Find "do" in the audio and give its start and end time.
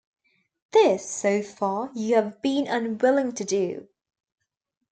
3.45-3.87